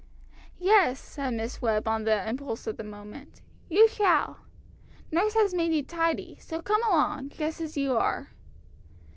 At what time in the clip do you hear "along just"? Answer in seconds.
6.85-7.61